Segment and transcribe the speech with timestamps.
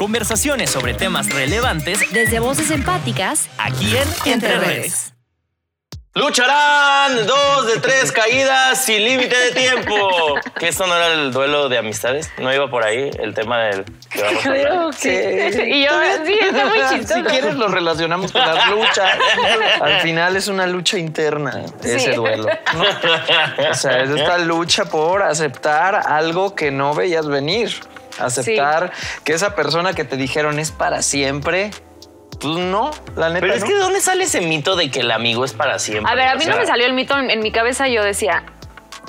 [0.00, 5.12] Conversaciones sobre temas relevantes Desde voces empáticas, aquí en Entre Redes.
[6.14, 10.36] Lucharán dos de tres caídas sin límite de tiempo.
[10.58, 12.32] ¿Que esto no era el duelo de amistades?
[12.38, 14.66] ¿No iba por ahí el tema del que vamos a hablar?
[14.66, 15.90] Creo que Y yo,
[16.24, 17.24] sí, está muy Si chistoso.
[17.24, 19.18] quieres lo relacionamos con las luchas.
[19.82, 22.48] Al final es una lucha interna ese duelo.
[22.72, 23.70] ¿no?
[23.70, 27.78] O sea, es esta lucha por aceptar algo que no veías venir.
[28.20, 28.92] Aceptar
[29.24, 31.70] que esa persona que te dijeron es para siempre.
[32.40, 33.40] Pues no, la neta.
[33.40, 33.66] Pero es no.
[33.66, 36.10] que ¿de dónde sale ese mito de que el amigo es para siempre?
[36.10, 37.88] A ver, a mí O no me salió el mito en, en mi cabeza.
[37.88, 38.44] Yo decía,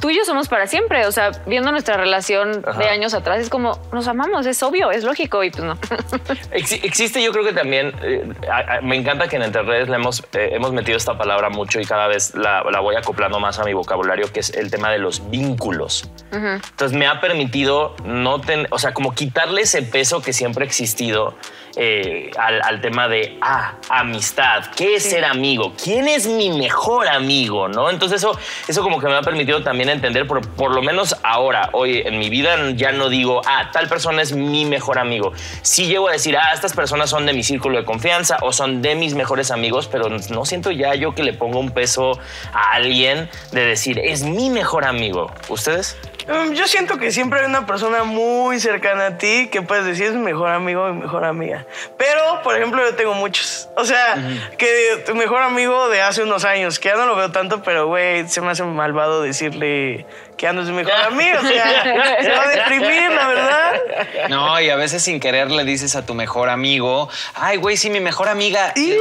[0.01, 1.05] tú y yo somos para siempre.
[1.05, 2.77] O sea, viendo nuestra relación Ajá.
[2.77, 5.43] de años atrás, es como, nos amamos, es obvio, es lógico.
[5.43, 5.75] Y pues no.
[6.51, 9.87] Exi- Existe, yo creo que también, eh, a- a- me encanta que en Entre Redes
[9.87, 13.39] le hemos, eh, hemos metido esta palabra mucho y cada vez la, la voy acoplando
[13.39, 16.09] más a mi vocabulario, que es el tema de los vínculos.
[16.31, 20.67] Entonces me ha permitido no tener, o sea, como quitarle ese peso que siempre ha
[20.67, 21.35] existido
[21.75, 25.73] eh, al, al tema de, ah, amistad, ¿qué es ser amigo?
[25.81, 27.67] ¿Quién es mi mejor amigo?
[27.67, 27.89] ¿No?
[27.89, 28.37] Entonces eso,
[28.67, 32.19] eso como que me ha permitido también entender, por, por lo menos ahora, hoy en
[32.19, 35.33] mi vida ya no digo, ah, tal persona es mi mejor amigo.
[35.61, 38.81] Sí llego a decir, ah, estas personas son de mi círculo de confianza o son
[38.81, 42.19] de mis mejores amigos, pero no siento ya yo que le ponga un peso
[42.53, 45.31] a alguien de decir, es mi mejor amigo.
[45.49, 45.97] ¿Ustedes?
[46.27, 50.07] Um, Yo siento que siempre hay una persona muy cercana a ti que puedes decir
[50.07, 51.65] es mi mejor amigo o mi mejor amiga.
[51.97, 53.69] Pero, por ejemplo, yo tengo muchos.
[53.75, 54.17] O sea,
[54.57, 57.87] que tu mejor amigo de hace unos años, que ya no lo veo tanto, pero
[57.87, 60.05] güey, se me hace malvado decirle
[60.37, 61.39] que ya no es mi mejor amigo.
[61.39, 61.83] O sea,
[62.21, 63.81] se va a deprimir, la verdad.
[64.29, 67.89] No, y a veces sin querer le dices a tu mejor amigo, ay, güey, sí,
[67.89, 68.73] mi mejor amiga.
[68.75, 68.95] Y,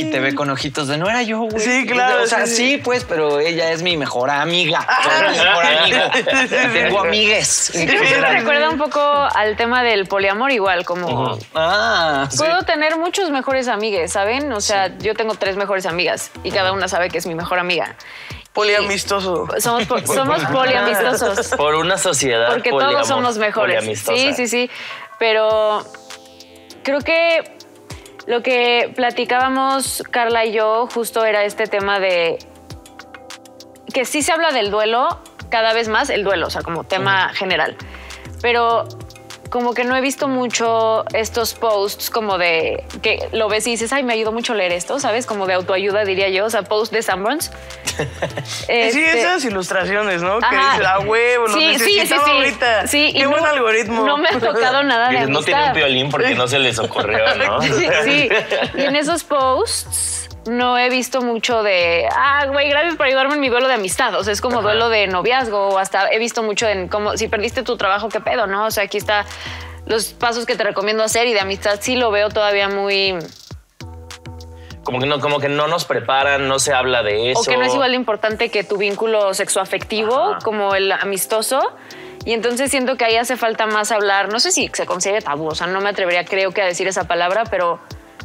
[0.00, 1.60] y te ve con ojitos de no era yo, güey.
[1.60, 2.76] Sí, claro, O sea, sí, sí, sí.
[2.78, 4.86] pues, pero ella es mi mejor amiga.
[5.02, 5.98] Soy mi mejor amigo.
[6.72, 7.70] Tengo amigues.
[7.72, 11.38] Creo que me recuerda un poco al tema del poliamor igual, como...
[11.54, 14.52] Ah, Puedo tener muchos mejores amigues, ¿saben?
[14.52, 17.58] O sea, yo tengo tres mejores amigas y cada una sabe que es mi mejor
[17.58, 17.96] amiga.
[18.52, 19.46] Poliamistoso.
[19.60, 21.48] Somos, po- somos poliamistosos.
[21.56, 22.48] Por una sociedad.
[22.50, 23.84] Porque poliamor- todos somos mejores.
[24.00, 24.70] Sí, sí, sí.
[25.18, 25.84] Pero
[26.82, 27.57] creo que
[28.28, 32.38] lo que platicábamos Carla y yo justo era este tema de
[33.92, 35.18] que sí se habla del duelo
[35.48, 37.74] cada vez más, el duelo, o sea, como tema general.
[38.42, 38.86] Pero
[39.50, 43.92] como que no he visto mucho estos posts como de que lo ves y dices,
[43.92, 45.26] ay, me ayudó mucho leer esto, ¿sabes?
[45.26, 47.50] Como de autoayuda, diría yo, o sea, post de Sanborns.
[48.44, 50.38] Sí, Este, esas ilustraciones, ¿no?
[50.38, 52.14] Que dices, ah, huevo, lo Sí, sí, sí, sí.
[52.14, 52.86] ahorita.
[52.86, 54.04] Sí, Qué y buen no- algoritmo.
[54.04, 56.78] No me ha tocado nada de Dices, no tiene un violín porque no se les
[56.78, 57.60] ocurrió, ¿no?
[57.62, 58.28] Sí, sí.
[58.76, 63.40] Y en esos posts no he visto mucho de, ah, güey, gracias por ayudarme en
[63.40, 64.14] mi duelo de amistad.
[64.14, 67.28] O sea, es como duelo de noviazgo o hasta he visto mucho en como si
[67.28, 68.66] perdiste tu trabajo, qué pedo, ¿no?
[68.66, 69.24] O sea, aquí está
[69.86, 73.16] los pasos que te recomiendo hacer y de amistad sí lo veo todavía muy...
[74.84, 77.40] Como que no, como que no nos preparan, no se habla de eso.
[77.40, 80.38] O que no es igual de importante que tu vínculo sexoafectivo Ajá.
[80.42, 81.60] como el amistoso.
[82.24, 85.46] Y entonces siento que ahí hace falta más hablar, no sé si se considere tabú,
[85.46, 87.80] o sea, no me atrevería creo que a decir esa palabra, pero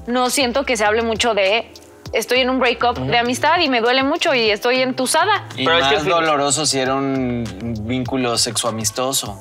[0.08, 1.72] no siento que se hable mucho de
[2.14, 5.46] estoy en un breakup de amistad y me duele mucho y estoy entusada.
[5.56, 7.44] Y Pero es más que- doloroso si era un
[7.82, 9.38] vínculo sexoamistoso.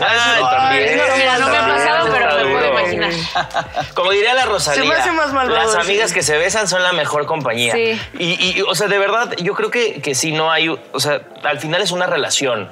[0.00, 0.98] Ah, también.
[0.98, 3.10] no, mira, no me ha pasado, pero me puedo imaginar.
[3.94, 6.82] Como diría la Rosalía, Se me hace más malvado las amigas que se besan son
[6.82, 7.72] la mejor compañía.
[7.74, 8.00] Sí.
[8.18, 11.20] Y, y, o sea, de verdad, yo creo que, que sí no hay, o sea,
[11.44, 12.70] al final es una relación.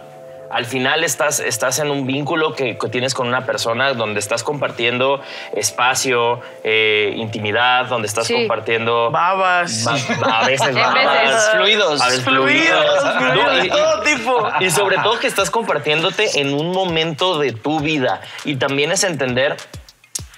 [0.51, 4.43] Al final estás, estás en un vínculo que, que tienes con una persona donde estás
[4.43, 5.21] compartiendo
[5.53, 8.35] espacio, eh, intimidad, donde estás Sí.
[8.35, 9.11] compartiendo...
[9.11, 9.85] Babas.
[9.85, 11.51] ba- a veces babas.
[11.57, 12.01] Fluidos.
[12.01, 14.49] a veces Fluidos, fluidos, y- de todo tipo.
[14.61, 18.21] y sobre todo que estás compartiéndote en un momento de tu vida.
[18.45, 19.57] Y también es entender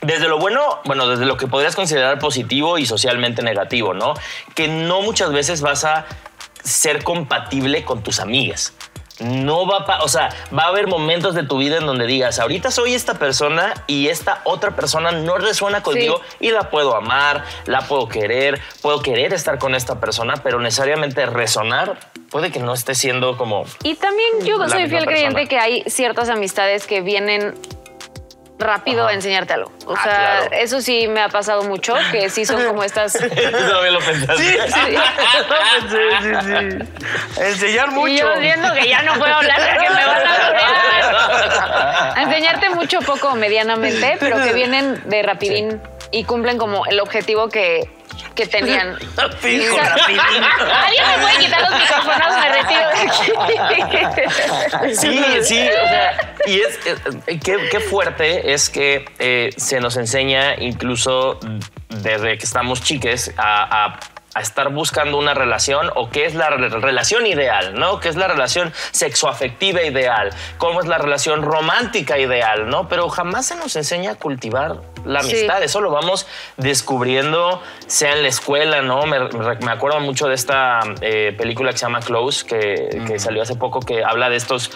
[0.00, 4.14] desde lo bueno, bueno, desde lo que podrías considerar positivo y socialmente negativo, ¿no?
[4.54, 6.06] Que no muchas veces vas a
[6.62, 8.74] ser compatible con tus amigas.
[9.20, 12.38] No va a, o sea, va a haber momentos de tu vida en donde digas,
[12.38, 17.44] ahorita soy esta persona y esta otra persona no resuena conmigo y la puedo amar,
[17.66, 21.98] la puedo querer, puedo querer estar con esta persona, pero necesariamente resonar
[22.30, 26.28] puede que no esté siendo como Y también yo soy fiel creyente que hay ciertas
[26.28, 27.54] amistades que vienen
[28.58, 29.10] rápido Ajá.
[29.10, 29.70] a enseñarte algo.
[29.86, 30.48] O Ah, sea, claro.
[30.52, 33.14] eso sí me ha pasado mucho, que sí son como estas...
[33.20, 34.42] Lo pensaste.
[34.42, 34.96] Sí, sí.
[35.88, 37.40] sí, sí, sí.
[37.40, 38.08] Enseñar mucho.
[38.08, 40.26] Y yo siento que ya no puedo hablar porque me van.
[42.16, 47.48] A enseñarte mucho, poco, medianamente, pero que vienen de rapidín y cumplen como el objetivo
[47.48, 47.90] que,
[48.34, 48.96] que tenían.
[49.40, 49.74] Fijo.
[49.74, 49.94] O sea,
[50.84, 54.94] Alguien me puede quitar los micrófonos, me retiro de aquí.
[54.94, 56.78] Sí, sí, o sea, y es
[57.26, 61.38] eh, qué, qué fuerte es que eh, se nos enseña incluso
[61.88, 64.00] desde que estamos chiques a, a-
[64.34, 67.98] a estar buscando una relación o qué es la re- relación ideal, ¿no?
[67.98, 70.30] ¿Qué es la relación sexoafectiva ideal?
[70.58, 72.88] ¿Cómo es la relación romántica ideal, ¿no?
[72.88, 75.30] Pero jamás se nos enseña a cultivar la Sí.
[75.32, 75.62] amistad.
[75.62, 79.04] Eso lo vamos descubriendo, sea en la escuela, ¿no?
[79.06, 83.42] Me, me- acuerdo mucho de esta eh, película que se llama Close, que, que salió
[83.42, 84.70] hace poco, que habla de estos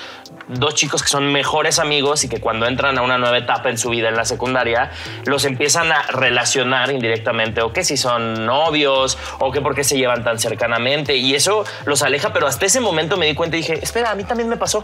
[0.48, 3.78] dos chicos que son mejores amigos y que cuando entran a una nueva etapa en
[3.78, 4.90] su vida en la secundaria,
[5.24, 9.96] los empiezan a relacionar indirectamente, o que si son novios, o que por qué se
[9.96, 13.60] llevan tan cercanamente, y eso los aleja, pero hasta ese momento me di cuenta y
[13.60, 14.82] dije, espera, a mí también me pasó.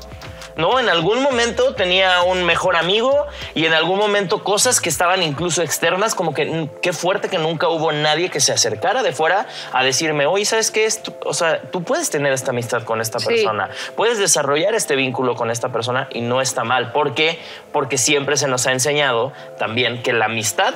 [0.58, 5.22] No, en algún momento tenía un mejor amigo y en algún momento cosas que estaban
[5.22, 9.12] incluso externas, como que mm, qué fuerte que nunca hubo nadie que se acercara de
[9.12, 10.84] fuera a decirme, oye, ¿sabes qué?
[10.84, 11.00] es?
[11.24, 13.26] O sea, tú puedes tener esta amistad con esta Sí.
[13.28, 16.90] persona, puedes desarrollar este vínculo con esta persona y no está mal.
[16.90, 17.38] ¿Por qué?
[17.72, 20.74] Porque siempre se nos ha enseñado también que la amistad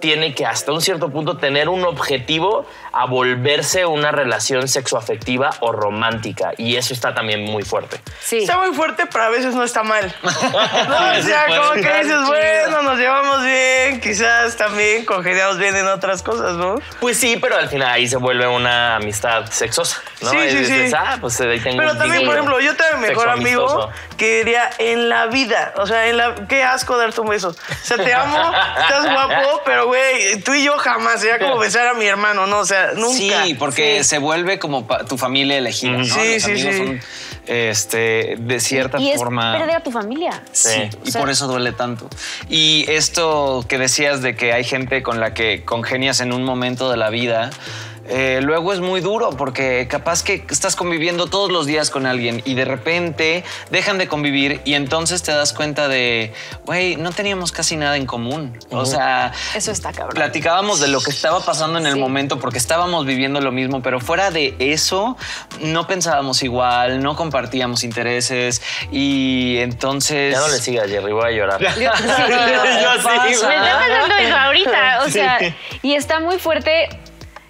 [0.00, 5.72] tiene que hasta un cierto punto tener un objetivo a volverse una relación sexoafectiva o
[5.72, 8.00] romántica y eso está también muy fuerte.
[8.20, 8.38] Sí.
[8.38, 10.14] Está muy fuerte, pero a veces no está mal.
[10.88, 12.26] No, o sea, como que dices, chido.
[12.26, 16.76] bueno, nos llevamos bien, quizás también congeniamos bien en otras cosas, ¿no?
[17.00, 20.30] Pues sí, pero al final ahí se vuelve una amistad sexosa, ¿no?
[20.30, 20.96] Sí, Y sí, dices, sí.
[20.98, 24.38] ah, pues ahí tengo Pero un también, por ejemplo, yo tengo mi mejor amigo que
[24.38, 25.74] diría en la vida.
[25.76, 27.48] O sea, en la, qué asco darte un beso.
[27.48, 31.20] O sea, te amo, estás guapo, pero güey, tú y yo jamás.
[31.20, 32.60] Sería como besar a mi hermano, ¿no?
[32.60, 33.44] O sea, nunca.
[33.44, 34.04] Sí, porque Sí.
[34.10, 36.04] se vuelve como tu familia elegida, ¿no?
[36.04, 36.78] Sí, Los sí, amigos sí.
[36.78, 37.00] son,
[37.46, 39.52] este, de cierta y es forma...
[39.58, 40.42] perder a tu familia.
[40.52, 40.98] Sí, Sí.
[41.04, 42.08] y O sea- por eso duele tanto.
[42.48, 46.90] Y esto que decías de que hay gente con la que congenias en un momento
[46.90, 47.50] de la vida,
[48.08, 52.42] eh, luego es muy duro porque capaz que estás conviviendo todos los días con alguien
[52.44, 56.32] y de repente dejan de convivir y entonces te das cuenta de,
[56.64, 58.58] güey, no teníamos casi nada en común.
[58.70, 60.14] O sea, Eso está cabrón.
[60.14, 62.00] platicábamos de lo que estaba pasando en el Sí.
[62.00, 65.16] momento porque estábamos viviendo lo mismo, pero fuera de eso
[65.60, 70.32] no pensábamos igual, no compartíamos intereses y entonces...
[70.34, 71.60] Ya no le sigas, Jerry, voy a llorar.
[71.60, 73.24] Yo- sí, Yo sí, pasa.
[73.24, 75.00] Me está pasando eso ahorita.
[75.04, 75.38] O sea,
[75.82, 76.88] y está muy fuerte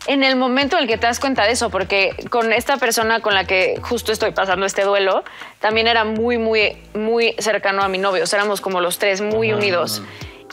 [0.08, 3.20] en el momento en el que te das cuenta de eso, porque con esta persona
[3.20, 5.22] con la que justo estoy pasando este duelo,
[5.60, 8.24] también era muy, muy, muy cercano a mi novio.
[8.24, 10.02] O sea, éramos como los tres muy unidos.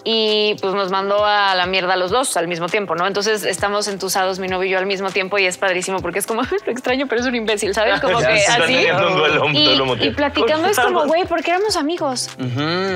[0.07, 3.07] Y pues nos mandó a la mierda los dos al mismo tiempo, ¿no?
[3.07, 6.27] Entonces estamos entusados, mi novio y yo al mismo tiempo, y es padrísimo porque es
[6.27, 7.99] como, lo extraño, pero es un imbécil, ¿sabes?
[8.01, 8.61] Como que así.
[8.61, 10.13] teniendo un duelo, un Y, duelo y mutuo.
[10.15, 12.29] platicando es como, güey, porque éramos amigos.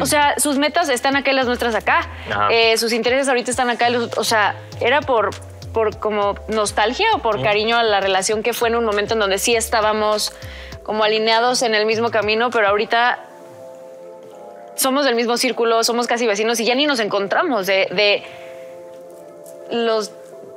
[0.01, 2.07] O sea, sus metas están acá y las nuestras acá.
[2.51, 3.89] Eh, sus intereses ahorita están acá.
[3.89, 5.31] y los- o sea, era por,
[5.73, 9.19] por como nostalgia o por cariño a la relación que fue en un momento en
[9.19, 10.33] donde sí estábamos
[10.83, 13.19] como alineados en el mismo camino, pero ahorita
[14.75, 18.23] somos del mismo círculo, somos casi vecinos y ya ni nos encontramos de, de
[19.71, 20.11] los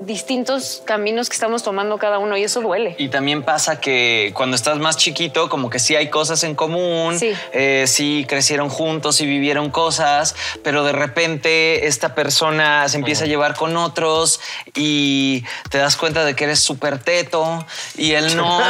[0.06, 2.94] distintos caminos que estamos tomando cada uno y eso duele.
[2.98, 7.18] Y también pasa que cuando estás más chiquito, como que sí hay cosas en común,
[7.18, 7.32] Sí.
[7.52, 10.34] eh, sí crecieron juntos y vivieron cosas,
[10.64, 14.40] pero de repente esta persona se empieza a llevar con otros
[14.74, 17.64] y te das cuenta de que eres súper teto
[17.96, 18.60] y él no,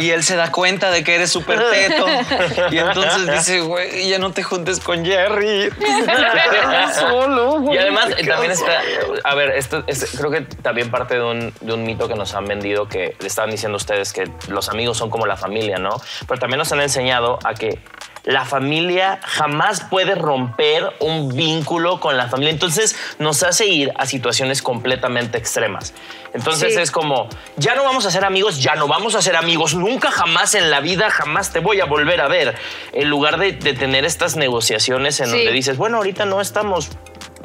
[0.00, 2.06] y él se da cuenta de que eres súper teto
[2.70, 5.70] y entonces dice, güey, ya no te juntes con Jerry,
[6.98, 7.72] solo.
[7.72, 8.66] Y además ¿qué eh, también haces?".
[8.66, 12.14] está, a ver, esto es- creo que también parte de un, de un mito que
[12.14, 15.78] nos han vendido, que le estaban diciendo ustedes que los amigos son como la familia,
[15.78, 15.90] ¿no?
[16.26, 17.78] Pero también nos han enseñado a que
[18.24, 22.52] la familia jamás puede romper un vínculo con la familia.
[22.52, 25.94] Entonces nos hace ir a situaciones completamente extremas.
[26.34, 26.80] Entonces Sí.
[26.80, 30.10] es como, ya no vamos a ser amigos, ya no vamos a ser amigos, nunca
[30.10, 32.54] jamás en la vida, jamás te voy a volver a ver.
[32.92, 35.32] En lugar de, de tener estas negociaciones en Sí.
[35.36, 36.90] donde dices, bueno, ahorita no estamos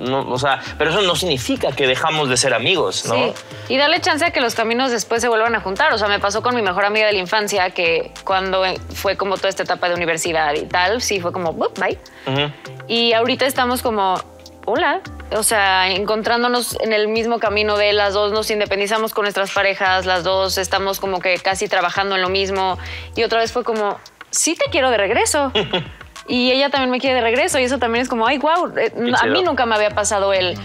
[0.03, 3.15] no, o sea, pero eso no significa que dejamos de ser amigos, ¿no?
[3.15, 3.33] Sí,
[3.69, 5.93] y darle chance a que los caminos después se vuelvan a juntar.
[5.93, 9.37] O sea, me pasó con mi mejor amiga de la infancia que cuando fue como
[9.37, 11.97] toda esta etapa de universidad y tal, sí fue como, "Bup, bye.
[12.87, 14.15] Y ahorita estamos como,
[14.65, 15.01] hola.
[15.35, 20.05] O sea, encontrándonos en el mismo camino de las dos nos independizamos con nuestras parejas,
[20.05, 22.77] las dos estamos como que casi trabajando en lo mismo.
[23.15, 25.51] Y otra vez fue como, sí te quiero de regreso.
[26.27, 27.59] y ella también me quiere de regreso.
[27.59, 28.73] Y eso también es como, ay, wow,
[29.21, 30.57] a mí nunca me había pasado el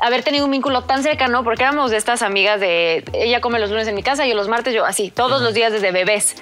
[0.00, 3.70] haber tenido un vínculo tan cercano, porque éramos de estas amigas de ella come los
[3.70, 6.36] lunes en mi casa, yo los martes, yo así, todos los días desde bebés.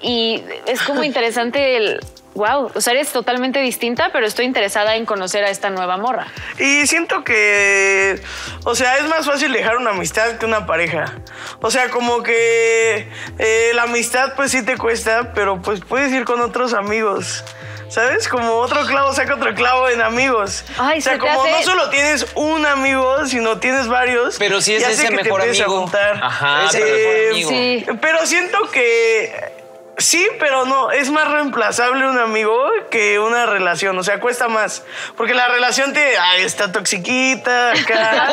[0.00, 2.00] Y es como interesante el
[2.34, 6.26] wow, o sea, eres totalmente distinta, pero estoy interesada en conocer a esta nueva morra.
[6.58, 8.20] Y siento que,
[8.64, 11.14] o sea, es más fácil dejar una amistad que una pareja.
[11.60, 16.24] O sea, como que eh, la amistad pues sí te cuesta, pero pues puedes ir
[16.24, 17.44] con otros amigos.
[17.86, 18.26] ¿Sabes?
[18.26, 20.64] Como otro clavo saca otro clavo en amigos.
[20.78, 24.36] Ay, o sea, se como hace- no solo tienes un amigo, sino tienes varios.
[24.38, 25.88] Pero sí es ese mejor amigo.
[26.20, 27.50] Ajá, pero- mejor amigo.
[27.50, 27.86] Sí.
[28.00, 29.53] Pero siento que
[29.98, 30.90] sí, pero no.
[30.90, 32.54] Es más reemplazable un amigo
[32.90, 33.98] que una relación.
[33.98, 34.82] O sea, cuesta más.
[35.16, 36.18] Porque la relación te.
[36.18, 38.28] Ay, está toxiquita acá.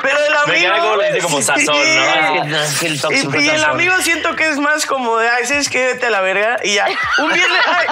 [0.02, 0.74] pero el amigo.
[0.80, 1.42] como le dice como sí.
[1.44, 1.74] sazón, ¿no?
[3.40, 5.86] Y, y el amigo siento que es más como de, ay, ¿sabes qué?
[5.86, 6.58] Vete a la verga.
[6.62, 6.86] Y ya.
[7.18, 7.58] Un viernes.
[7.66, 7.86] ay,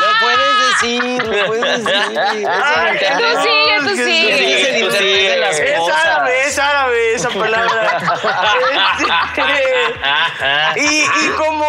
[0.00, 2.18] Lo puedes decir, lo puedes decir.
[2.48, 4.38] Ay, Tú sigue, tú sigue.
[4.38, 5.36] Sí, sí, se tú sigue.
[5.36, 6.04] las Es cosas.
[6.04, 7.98] árabe, es árabe esa palabra.
[10.76, 11.64] Y, y como.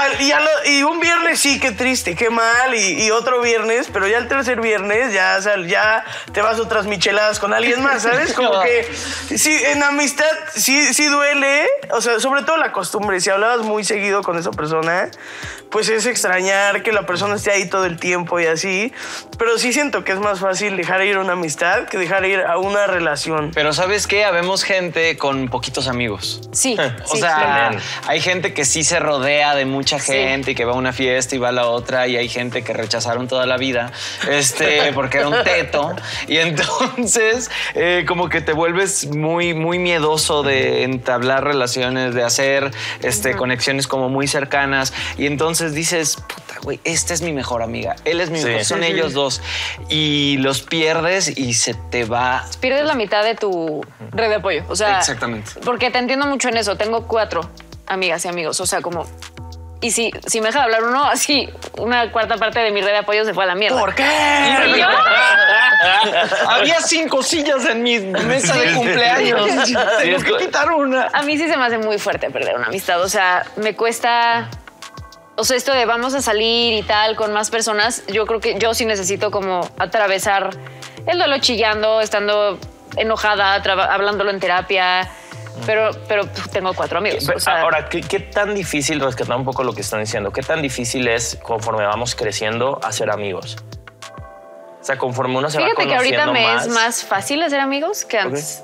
[0.00, 2.74] Al- Y, a lo- y un viernes sí, qué triste, qué mal.
[2.74, 6.86] Y, y otro viernes, pero ya el tercer viernes ya, sal- ya te vas otras
[6.86, 8.32] micheladas con alguien más, ¿sabes?
[8.32, 8.88] Como que.
[9.36, 11.66] Sí, en amistad sí, sí duele.
[11.92, 13.20] O sea, sobre todo la costumbre.
[13.20, 15.10] Si hablabas muy seguido con esa persona,
[15.70, 18.92] pues es extrañar que la persona esté ahí todo el tiempo y así.
[19.38, 22.58] Pero sí siento que es más fácil dejar ir una amistad que dejar ir a
[22.58, 23.50] una relación.
[23.54, 24.24] Pero ¿sabes qué?
[24.24, 26.40] Habemos gente con poquitos amigos.
[26.52, 26.76] Sí.
[27.10, 27.20] O sí.
[27.20, 27.82] sea, También.
[28.06, 30.12] hay gente que sí se rodea de mucha Sí.
[30.12, 32.62] gente y que va a una fiesta y va a la otra y hay gente
[32.62, 33.92] que rechazaron toda la vida
[34.28, 35.94] este, porque era un teto
[36.28, 42.70] y entonces eh, como que te vuelves muy, muy miedoso de entablar relaciones, de hacer
[43.02, 47.96] este, conexiones como muy cercanas y entonces dices, puta, güey, esta es mi mejor amiga,
[48.04, 48.44] él es mi Sí.
[48.46, 48.92] mejor, son Sí, sí.
[48.92, 49.42] ellos dos
[49.88, 54.64] y los pierdes y se te va Pierdes la mitad de tu red de apoyo.
[54.68, 55.52] O sea, Exactamente.
[55.64, 56.76] Porque te entiendo mucho en eso.
[56.76, 57.48] Tengo cuatro
[57.86, 58.60] amigas y amigos.
[58.60, 59.06] O sea, como.
[59.82, 62.90] Y si, si me deja de hablar uno, así una cuarta parte de mi red
[62.90, 63.78] de apoyo se fue a la mierda.
[63.78, 64.04] ¿Por qué?
[64.04, 64.86] Y yo,
[66.48, 69.48] Había cinco sillas en mi mesa de cumpleaños.
[70.02, 71.08] Tengo que quitar una.
[71.12, 73.00] a mí sí se me hace muy fuerte perder una amistad.
[73.00, 74.50] O sea, me cuesta.
[75.36, 78.58] O sea, esto de vamos a salir y tal con más personas, yo creo que
[78.58, 80.50] yo sí necesito como atravesar
[81.06, 82.58] el duelo chillando, estando
[82.96, 85.08] enojada, hablándolo en terapia.
[85.66, 87.24] Pero, pero tengo cuatro amigos.
[87.26, 90.32] Pero o sea, Ahora, ¿qué, qué tan difícil, rescatar un poco lo que están diciendo,
[90.32, 93.56] qué tan difícil es conforme vamos creciendo hacer amigos?
[94.80, 97.60] O sea, conforme uno se va Fíjate que ahorita conociendo me es más fácil hacer
[97.60, 98.62] amigos que antes.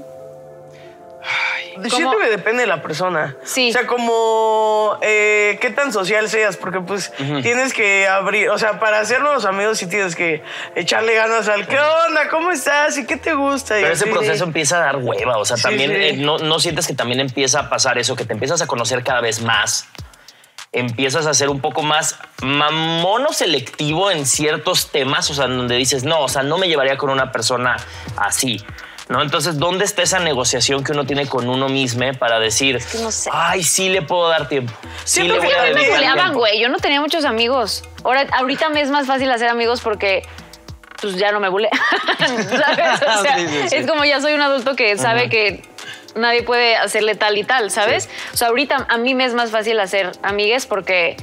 [1.89, 3.37] Siento que depende de la persona.
[3.45, 3.71] Sí.
[3.71, 8.81] O sea, como eh, qué tan social seas, porque pues tienes que abrir, o sea,
[8.81, 10.43] para hacer nuevos amigos sí tienes que
[10.75, 12.29] echarle ganas al ¿qué onda?
[12.31, 12.97] ¿Cómo estás?
[12.99, 13.79] ¿Y qué te gusta?
[13.79, 14.13] Y Pero ese así.
[14.13, 15.39] proceso empieza a dar hueva.
[15.39, 15.97] O sea, Sí, también sí.
[15.97, 19.03] eh, no, no sientes que también empieza a pasar eso, que te empiezas a conocer
[19.05, 19.87] cada vez más.
[20.73, 25.57] Empiezas a ser un poco más mamón o selectivo en ciertos temas, o sea, en
[25.57, 27.77] donde dices, no, o sea, no me llevaría con una persona
[28.17, 28.63] así.
[29.09, 29.23] ¿No?
[29.23, 33.13] Entonces, ¿dónde está esa negociación que uno tiene con uno mismo para decir, que no
[33.13, 33.31] sé.
[33.33, 34.73] ay, sí le puedo dar tiempo?
[35.05, 36.39] Sí Siento le voy a también me tiempo"?
[36.39, 36.61] güey.
[36.61, 37.85] Yo no tenía muchos amigos.
[38.03, 40.23] Ahora, ahorita me es más fácil hacer amigos porque
[41.01, 41.71] pues ya no me bulea.
[42.19, 43.03] ¿Sabes?
[43.03, 43.77] O sea, Sí, sí, sí.
[43.77, 45.63] es como ya soy un adulto que sabe que
[46.17, 48.09] nadie puede hacerle tal y tal, ¿sabes?
[48.33, 51.17] O sea, ahorita a mí me es más fácil hacer amigues porque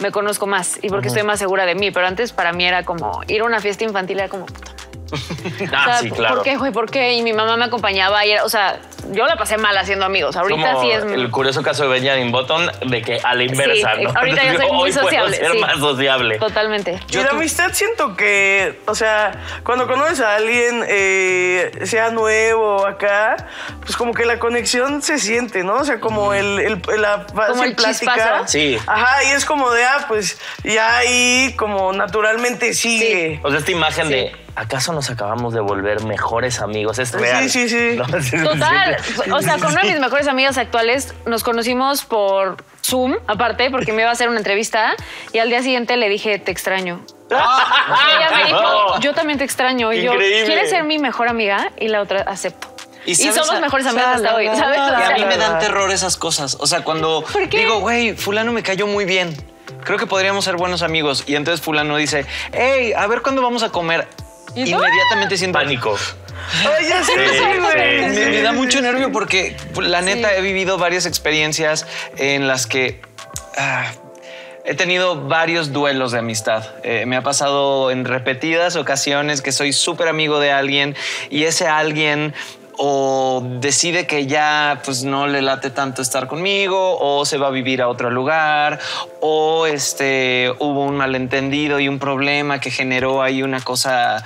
[0.00, 1.90] me conozco más y porque estoy más segura de mí.
[1.90, 4.72] Pero antes para mí era como ir a una fiesta infantil era como puta.
[5.12, 6.36] Ah, o sea, sí, claro.
[6.36, 6.72] ¿Por qué, güey?
[6.72, 7.14] ¿Por qué?
[7.14, 8.80] Y mi mamá me acompañaba y era, o sea,
[9.12, 10.36] yo la pasé mal haciendo amigos.
[10.36, 13.94] Ahorita Como sí es el curioso caso de Benjamin Button de que a la inversa,
[13.96, 14.10] Sí, ¿no?
[14.14, 15.58] ahorita ya soy muy Hoy puedo sociable, ser sí.
[15.58, 16.38] más sociable.
[16.38, 17.00] totalmente.
[17.08, 19.32] y la amistad siento que, o sea,
[19.64, 23.36] cuando conoces a alguien, eh, sea nuevo o acá,
[23.80, 25.74] pues como que la conexión se siente, ¿no?
[25.76, 28.14] O sea, como el, el- la fácil el plática.
[28.14, 28.46] chispazo.
[28.48, 28.78] Sí.
[28.86, 33.40] Ajá, y es como de, ah, pues ya ahí como naturalmente sigue.
[33.42, 36.98] O sea, esta imagen de ¿acaso nos acabamos de volver mejores amigos?
[36.98, 37.48] Es real.
[37.50, 37.94] sí, sí.
[37.96, 38.04] ¿No?
[38.20, 38.95] Sí, sí, Total.
[39.32, 43.92] O sea, con una de mis mejores amigas actuales nos conocimos por Zoom, aparte, porque
[43.92, 44.94] me iba a hacer una entrevista
[45.32, 47.02] y al día siguiente le dije, te extraño.
[47.30, 49.92] Y ella me dijo, yo también te extraño.
[49.92, 50.46] Y yo, Increíble.
[50.46, 51.70] ¿quieres ser mi mejor amiga?
[51.78, 52.68] Y la otra, acepto.
[53.04, 54.78] Y, somos a- mejores amigas hasta hoy, ¿sabes?
[54.78, 56.56] Y a mí me dan terror esas cosas.
[56.58, 59.36] O sea, cuando digo, güey, fulano me cayó muy bien.
[59.84, 61.22] Creo que podríamos ser buenos amigos.
[61.26, 64.08] Y entonces fulano dice, hey, a ver cuándo vamos a comer.
[64.56, 65.96] Inmediatamente siento Pánico.
[66.64, 68.14] Ay, ya sé, Sí, sí, güey.
[68.14, 71.86] sí, Me, me da mucho sí, nervio porque la neta he vivido varias experiencias
[72.16, 73.00] en las que
[73.58, 73.90] ah,
[74.64, 76.64] he tenido varios duelos de amistad.
[76.82, 80.96] Eh, me ha pasado en repetidas ocasiones que soy súper amigo de alguien
[81.30, 82.34] y ese alguien
[82.78, 87.50] o decide que ya pues no le late tanto estar conmigo o se va a
[87.50, 88.78] vivir a otro lugar
[89.20, 94.24] o este hubo un malentendido y un problema que generó ahí una cosa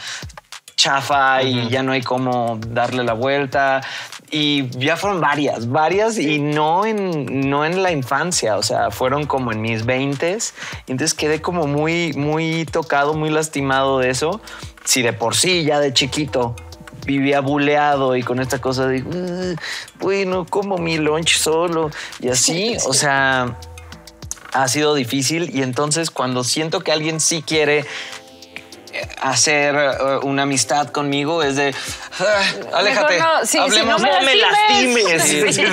[0.81, 3.83] chafa y ya no hay cómo darle la vuelta.
[4.31, 9.27] Y ya fueron varias, varias y no en, no en la infancia, o sea, fueron
[9.27, 10.39] como en mis 20
[10.87, 14.41] Entonces quedé como muy, muy tocado, muy lastimado de eso.
[14.85, 16.55] Si de por sí ya de chiquito
[17.11, 19.57] vivía buleado y con esta cosa de, "Uh,
[19.99, 21.91] bueno, como mi lunch solo
[22.21, 23.57] y así, o sea,
[24.53, 25.51] ha sido difícil.
[25.55, 27.85] Y entonces cuando siento que alguien sí quiere
[29.21, 31.75] hacer eh, una amistad conmigo es de
[32.21, 32.25] "Ah,
[32.75, 35.23] aléjate Mejor no, sí, hablemos no me no me lastimes".
[35.23, 35.65] Sí.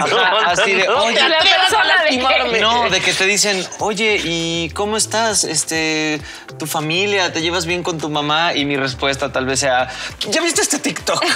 [0.46, 4.98] Así de No te oye persona de no, de que te dicen, oye, ¿y cómo
[4.98, 5.44] estás?
[5.44, 6.20] Este,
[6.58, 8.54] tu familia, ¿te llevas bien con tu mamá?
[8.54, 9.88] Y mi respuesta tal vez sea,
[10.30, 11.24] ¿ya viste este TikTok?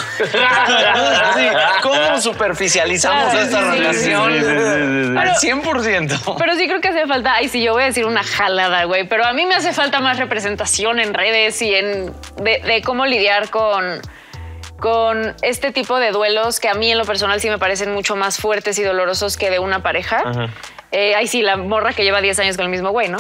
[1.36, 1.48] Sí,
[1.82, 5.18] ¿Cómo superficializamos esta sí, sí, relación?
[5.18, 6.36] Al 100%.
[6.38, 9.08] Pero sí creo que hace falta, ay, sí, yo voy a decir una jalada, güey,
[9.08, 13.06] pero a mí me hace falta más representación en redes y en de, de cómo
[13.06, 14.02] lidiar con,
[14.80, 18.16] con este tipo de duelos que a mí en lo personal sí me parecen mucho
[18.16, 20.24] más fuertes y dolorosos que de una pareja.
[20.92, 23.18] Eh, ay, sí, la morra que lleva 10 años con el mismo güey, ¿no?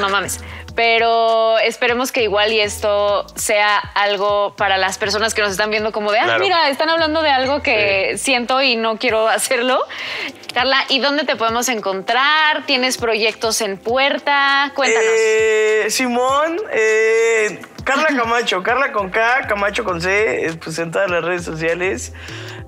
[0.00, 0.40] No mames.
[0.76, 5.90] Pero esperemos que igual y esto sea algo para las personas que nos están viendo
[5.90, 6.44] como de, ah, Claro.
[6.44, 9.80] mira, están hablando de algo que siento y no quiero hacerlo.
[10.54, 12.64] Carla, ¿y dónde te podemos encontrar?
[12.66, 14.70] ¿Tienes proyectos en puerta?
[14.74, 15.08] Cuéntanos.
[15.10, 21.08] Eh, Simón, eh, Carla Camacho, Carla con K, Camacho con C, eh, pues en todas
[21.10, 22.12] las redes sociales.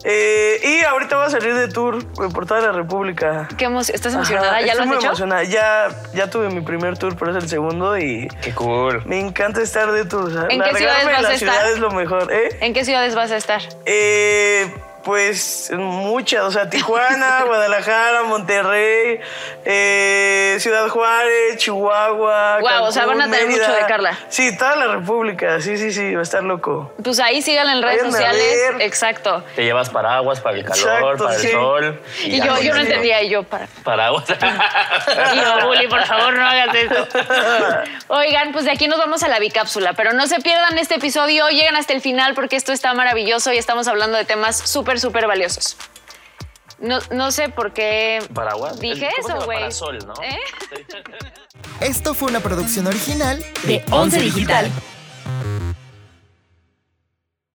[0.04, 3.48] Eh, y ahorita voy a salir de tour por toda la República.
[3.58, 4.50] ¿Qué emo- ¿Estás emocionada?
[4.52, 5.06] Ajá, ¿Ya lo estoy has muy hecho?
[5.08, 5.42] emocionada.
[5.42, 9.02] Ya, ya tuve mi primer tour, pero es el segundo y Qué cool.
[9.06, 10.26] me encanta estar de tour.
[10.26, 11.70] o sea, ¿En qué largarme ciudades de vas la a ciudad estar?
[11.72, 12.56] es lo mejor, ¿eh?
[12.60, 13.60] ¿En qué ciudades vas a estar?
[13.86, 14.72] Eh,
[15.08, 19.18] pues muchas, o sea, Tijuana, Guadalajara, Monterrey,
[19.64, 22.58] eh, Ciudad Juárez, Chihuahua.
[22.60, 24.18] Guau, o sea, van a tener mucho de Carla.
[24.28, 26.92] Sí, toda la República, sí, sí, sí, va a estar loco.
[27.02, 28.58] Pues ahí síganla en redes sociales.
[28.80, 29.42] Exacto.
[29.56, 31.52] Te llevas paraguas para el calor, Exacto, para el sí.
[31.52, 32.02] sol.
[32.24, 32.90] Y yo, yo no eso.
[32.90, 33.66] entendía, y yo para.
[33.84, 34.26] Paraguas.
[35.32, 37.08] Y yo, Bully, por favor, no hagas esto.
[38.08, 41.48] Oigan, pues de aquí nos vamos a la bicápsula, pero no se pierdan este episodio,
[41.48, 45.26] lleguen hasta el final porque esto está maravilloso y estamos hablando de temas súper, súper
[45.26, 45.76] valiosos.
[46.78, 48.78] No, no sé por qué Paraguas.
[48.78, 49.58] dije ¿Cómo eso, güey.
[49.58, 50.14] Parasol, ¿no?
[50.22, 50.38] ¿Eh?
[51.80, 54.70] Esto fue una producción original De Once Digital.